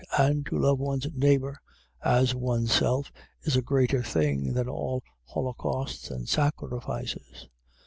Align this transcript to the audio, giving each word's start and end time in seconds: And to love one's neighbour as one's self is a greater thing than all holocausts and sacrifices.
And 0.17 0.43
to 0.47 0.57
love 0.57 0.79
one's 0.79 1.05
neighbour 1.13 1.61
as 2.03 2.33
one's 2.33 2.71
self 2.73 3.11
is 3.43 3.55
a 3.55 3.61
greater 3.61 4.01
thing 4.01 4.53
than 4.55 4.67
all 4.67 5.03
holocausts 5.27 6.09
and 6.09 6.27
sacrifices. 6.27 7.47